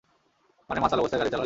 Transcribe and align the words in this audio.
মানে 0.69 0.79
মাতাল 0.81 0.99
অবস্থায় 0.99 1.19
গাড়ি 1.19 1.31
চালালে। 1.31 1.39